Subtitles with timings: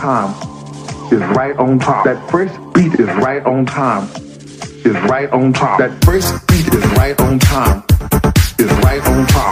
[0.00, 0.32] time,
[1.12, 2.06] is right on top.
[2.06, 4.08] That first beat is right on time,
[4.82, 5.78] is right on top.
[5.78, 7.82] That first beat is right on time,
[8.58, 9.49] is right on top.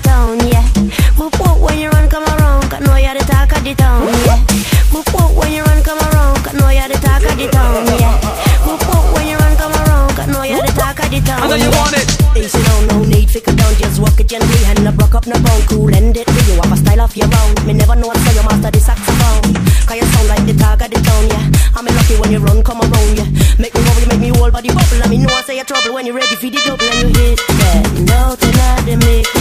[0.00, 0.64] the town, yeah.
[1.18, 4.08] Whoop whoop when you run, come around, cause know you're the talk of the town,
[4.24, 4.40] yeah.
[4.92, 7.86] Whoop whoop when you run, come around, cause know you're the talk of the town,
[7.98, 8.16] yeah.
[8.64, 11.42] Whoop whoop when you run, come around, cause you're the talk of the town.
[11.42, 12.08] I know you want it.
[12.36, 15.26] Easy down, oh, no need, figure down, just walk it gently, Hand not broke up
[15.26, 16.28] no bone, cool end it.
[16.46, 19.54] You have a style of your own, me never know until you master the saxophone.
[19.86, 21.44] Cause you sound like the talk of the town, yeah.
[21.76, 23.28] I'm lucky when you run, come around, yeah.
[23.58, 25.02] Make me wobble, make me wobble, body bubble.
[25.02, 27.34] I me know I say you're trouble when you're ready for the double and you
[27.34, 27.82] hit that.
[28.06, 29.39] No, tonight they make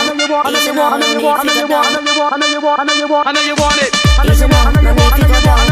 [0.52, 1.86] He's a normal need to go down.
[1.86, 3.00] I know you want it.
[3.28, 3.92] I know you want it.
[4.28, 5.65] He's a normal need to go down.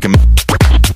[0.00, 0.12] Come.
[0.12, 0.95] can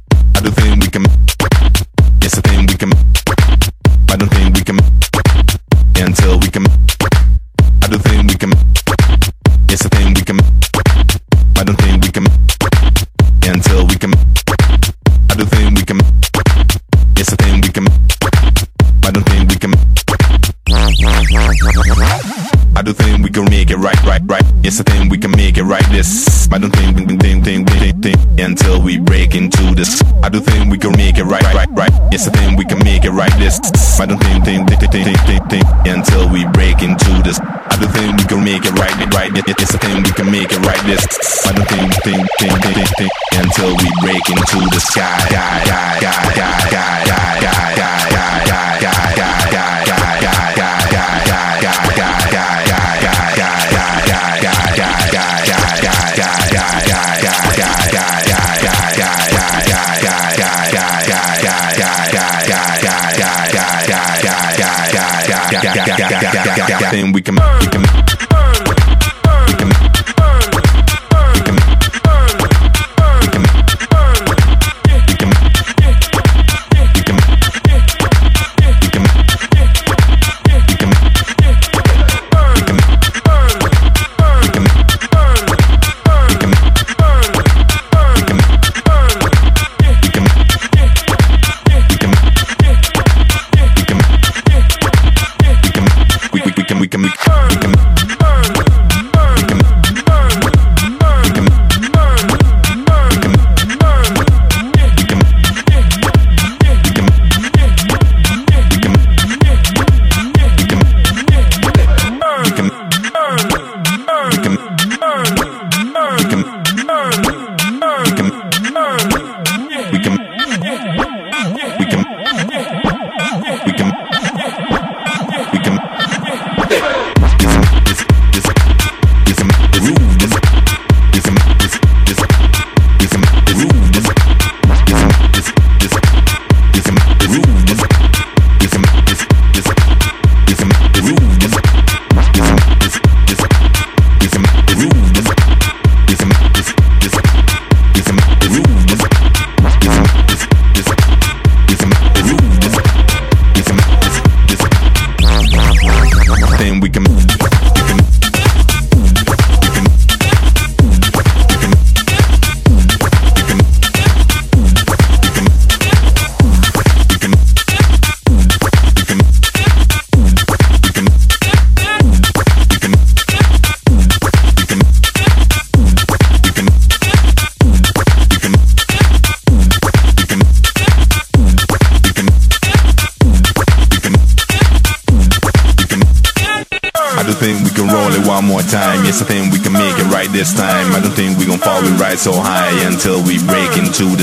[39.63, 41.05] It's a thing we can make it right this
[41.45, 45.11] think thing, thing, thing, thing, thing, until we break into the sky.
[66.91, 68.00] Then we can, we can.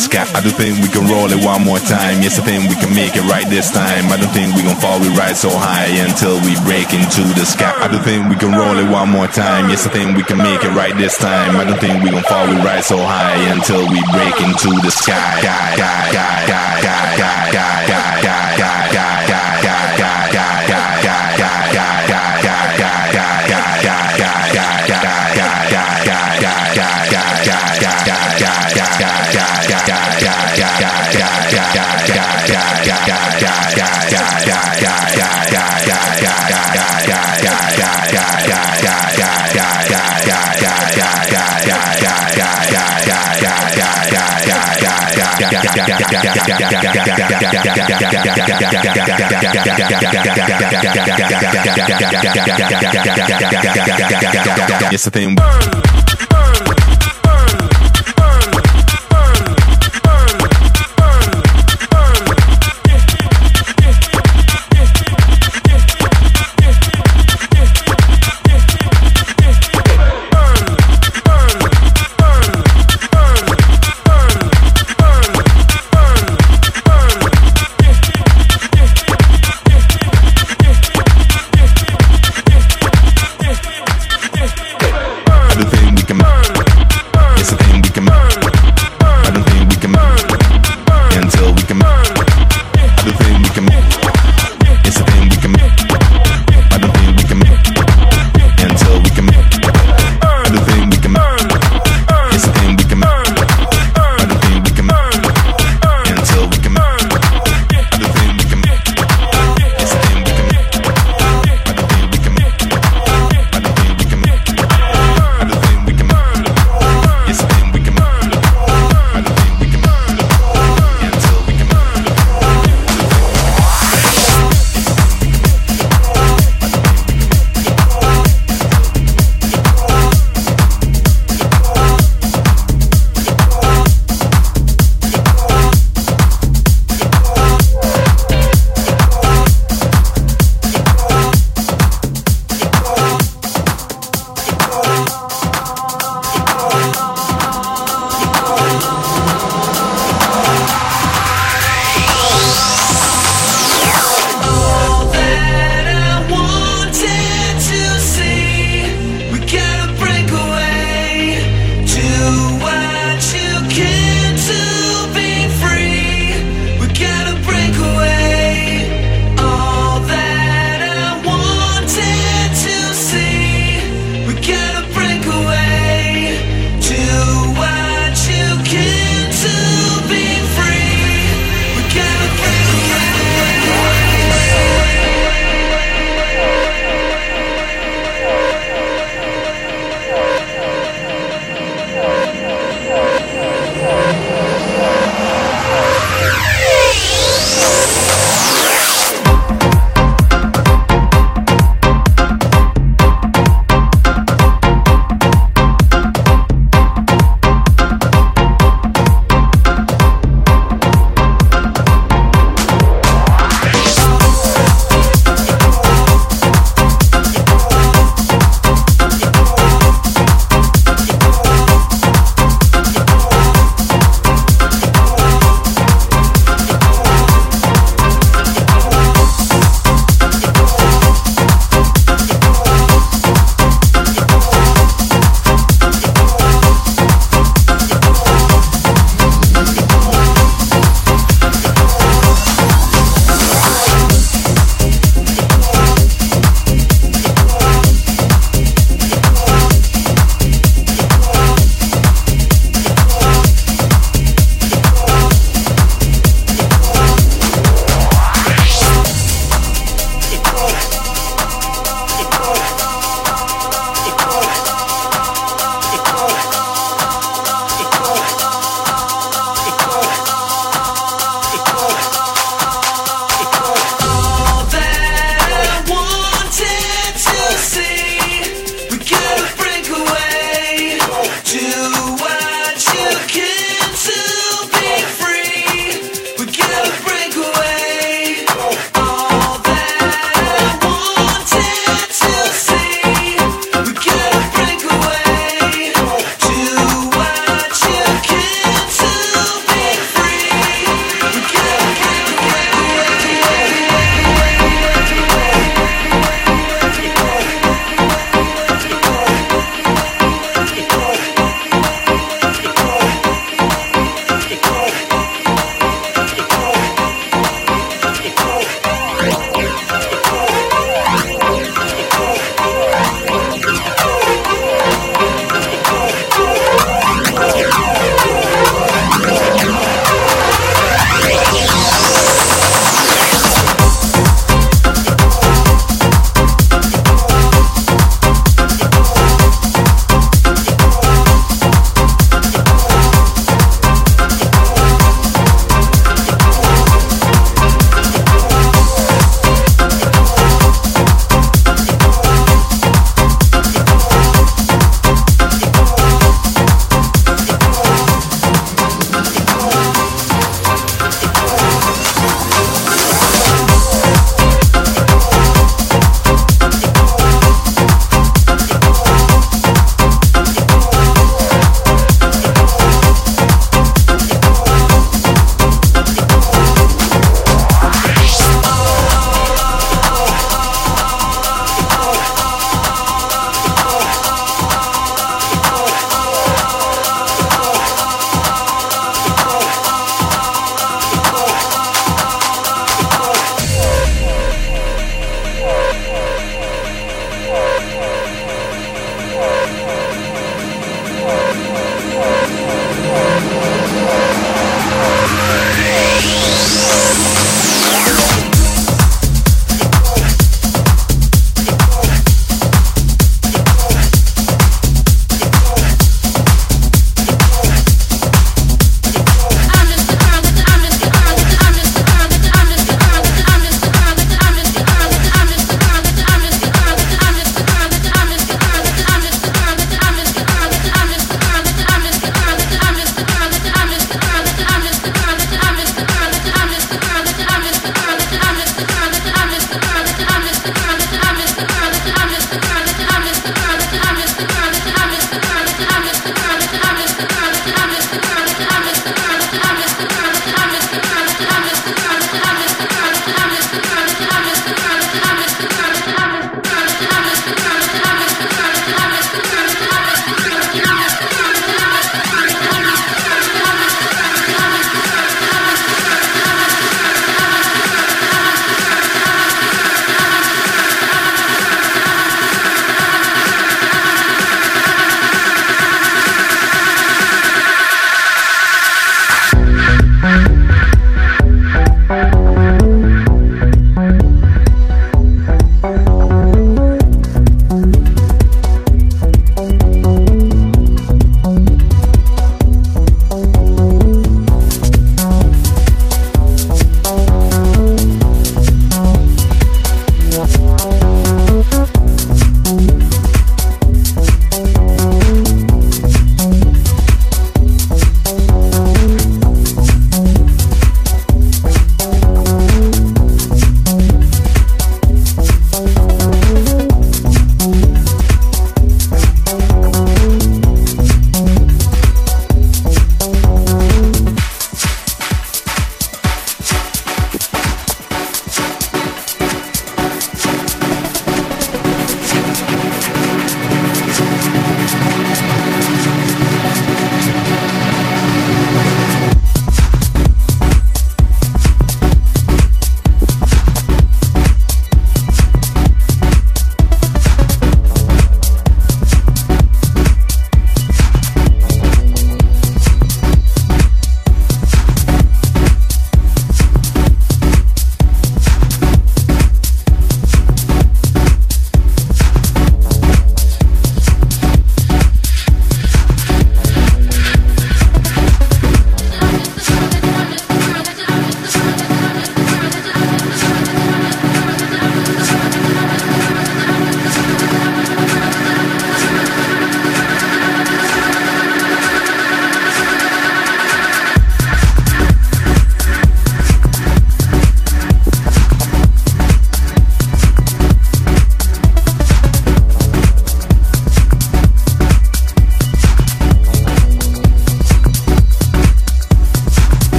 [0.00, 0.24] sky.
[0.32, 2.24] I don't think we can roll it one more time.
[2.24, 4.08] Yes, I think we can make it right this time.
[4.08, 7.44] I don't think we gon' fall, we ride so high until we break into the
[7.44, 7.70] sky.
[7.76, 9.68] I don't think we can roll it one more time.
[9.68, 11.56] Yes, I think we can make it right this time.
[11.60, 14.90] I don't think we gon' fall, we ride so high until we break into the
[14.90, 15.44] sky.
[15.44, 18.19] Guy, guy, guy, guy, guy, guy, guy.
[54.92, 55.89] It's tem thing.